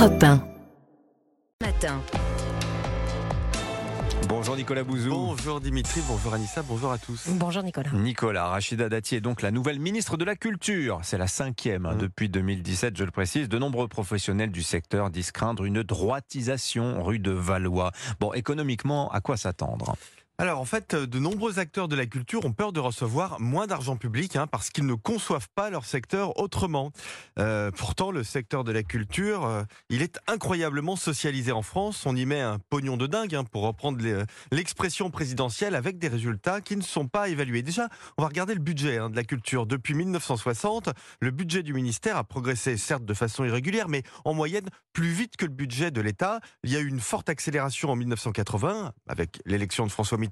[0.00, 0.42] Europe 1.
[1.60, 2.00] Matin.
[4.30, 5.10] Bonjour Nicolas Bouzou.
[5.10, 7.24] Bonjour Dimitri, bonjour Anissa, bonjour à tous.
[7.28, 7.90] Bonjour Nicolas.
[7.92, 11.00] Nicolas, Rachida Dati est donc la nouvelle ministre de la Culture.
[11.02, 11.98] C'est la cinquième hein, Mm.
[11.98, 13.50] depuis 2017, je le précise.
[13.50, 17.92] De nombreux professionnels du secteur disent craindre une droitisation rue de Valois.
[18.20, 19.96] Bon, économiquement, à quoi s'attendre?
[20.40, 23.98] Alors en fait, de nombreux acteurs de la culture ont peur de recevoir moins d'argent
[23.98, 26.92] public hein, parce qu'ils ne conçoivent pas leur secteur autrement.
[27.38, 32.06] Euh, pourtant, le secteur de la culture, euh, il est incroyablement socialisé en France.
[32.06, 36.08] On y met un pognon de dingue, hein, pour reprendre les- l'expression présidentielle, avec des
[36.08, 37.60] résultats qui ne sont pas évalués.
[37.60, 39.66] Déjà, on va regarder le budget hein, de la culture.
[39.66, 40.88] Depuis 1960,
[41.20, 45.36] le budget du ministère a progressé, certes de façon irrégulière, mais en moyenne plus vite
[45.36, 46.40] que le budget de l'État.
[46.64, 50.29] Il y a eu une forte accélération en 1980 avec l'élection de François Mitterrand,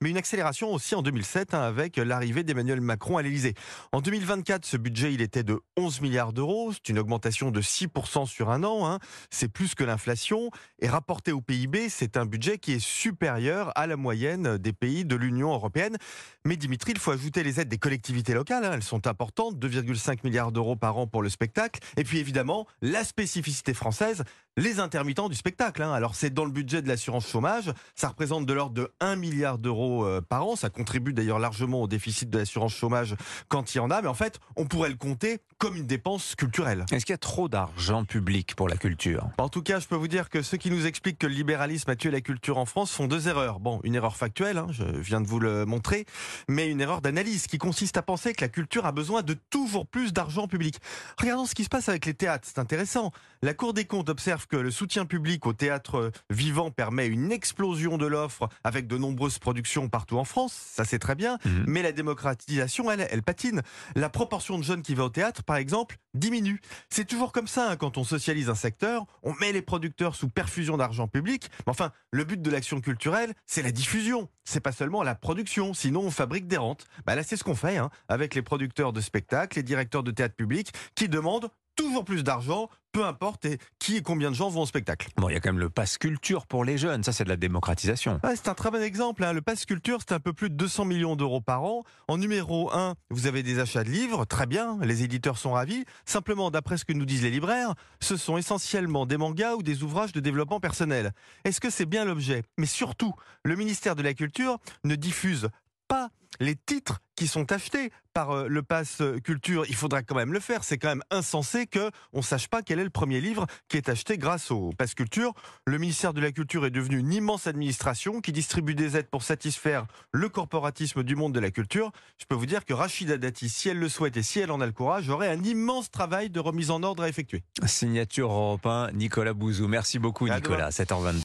[0.00, 3.54] mais une accélération aussi en 2007 hein, avec l'arrivée d'Emmanuel Macron à l'Élysée.
[3.92, 8.26] En 2024, ce budget il était de 11 milliards d'euros, c'est une augmentation de 6%
[8.26, 8.98] sur un an, hein.
[9.30, 13.86] c'est plus que l'inflation, et rapporté au PIB, c'est un budget qui est supérieur à
[13.86, 15.96] la moyenne des pays de l'Union européenne.
[16.44, 18.72] Mais Dimitri, il faut ajouter les aides des collectivités locales, hein.
[18.74, 23.04] elles sont importantes, 2,5 milliards d'euros par an pour le spectacle, et puis évidemment, la
[23.04, 24.24] spécificité française,
[24.56, 25.82] les intermittents du spectacle.
[25.82, 29.37] Alors c'est dans le budget de l'assurance chômage, ça représente de l'ordre de 1 milliard
[29.58, 33.14] d'euros euh, par an, ça contribue d'ailleurs largement au déficit de l'assurance chômage
[33.48, 36.34] quand il y en a, mais en fait, on pourrait le compter comme une dépense
[36.36, 36.84] culturelle.
[36.92, 39.28] Est-ce qu'il y a trop d'argent public pour la culture?
[39.38, 41.90] En tout cas, je peux vous dire que ceux qui nous expliquent que le libéralisme
[41.90, 43.58] a tué la culture en France font deux erreurs.
[43.58, 46.06] Bon, une erreur factuelle, hein, je viens de vous le montrer,
[46.48, 49.86] mais une erreur d'analyse qui consiste à penser que la culture a besoin de toujours
[49.86, 50.78] plus d'argent public.
[51.18, 53.12] Regardons ce qui se passe avec les théâtres, c'est intéressant.
[53.42, 57.98] La Cour des comptes observe que le soutien public au théâtre vivant permet une explosion
[57.98, 58.96] de l'offre avec de
[59.28, 61.64] nombreuses productions partout en France, ça c'est très bien, Mhm.
[61.66, 63.62] mais la démocratisation, elle, elle patine.
[63.94, 66.60] La proportion de jeunes qui va au théâtre, par exemple, diminue.
[66.88, 70.28] C'est toujours comme ça, hein, quand on socialise un secteur, on met les producteurs sous
[70.28, 71.50] perfusion d'argent public.
[71.66, 74.28] Mais enfin, le but de l'action culturelle, c'est la diffusion.
[74.44, 76.86] C'est pas seulement la production, sinon on fabrique des rentes.
[77.04, 80.10] Bah là, c'est ce qu'on fait hein, avec les producteurs de spectacles, les directeurs de
[80.10, 84.48] théâtre public, qui demandent toujours plus d'argent, peu importe et qui et combien de gens
[84.50, 85.08] vont au spectacle.
[85.16, 87.04] Bon, il y a quand même le pass culture pour les jeunes.
[87.04, 88.18] Ça, c'est de la démocratisation.
[88.24, 89.22] Ouais, c'est un très bon exemple.
[89.24, 89.32] hein.
[89.32, 91.84] Le Pass Culture, c'est un peu plus de 200 millions d'euros par an.
[92.08, 94.24] En numéro 1, vous avez des achats de livres.
[94.24, 95.84] Très bien, les éditeurs sont ravis.
[96.04, 99.84] Simplement, d'après ce que nous disent les libraires, ce sont essentiellement des mangas ou des
[99.84, 101.12] ouvrages de développement personnel.
[101.44, 102.42] Est-ce que c'est bien l'objet?
[102.58, 103.14] Mais surtout,
[103.44, 105.48] le ministère de la Culture ne diffuse
[105.86, 106.10] pas
[106.40, 109.64] les titres qui sont achetés par euh, le Pass Culture.
[109.68, 110.62] Il faudra quand même le faire.
[110.62, 113.88] C'est quand même insensé que on sache pas quel est le premier livre qui est
[113.88, 115.34] acheté grâce au Pass Culture.
[115.66, 119.24] Le ministère de la Culture est devenu une immense administration qui distribue des aides pour
[119.24, 121.90] satisfaire le corporatisme du monde de la culture.
[122.18, 124.60] Je peux vous dire que Rachida Dati, si elle le souhaite et si elle en
[124.60, 127.42] a le courage, aurait un immense travail de remise en ordre à effectuer.
[127.66, 129.66] Signature Europe 1, Nicolas Bouzou.
[129.66, 130.70] Merci beaucoup, À Nicolas.
[130.70, 131.16] 7h22.